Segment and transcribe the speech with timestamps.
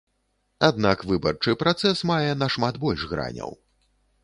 [0.67, 3.57] Аднак выбарчы працэс мае нашмат больш граняў.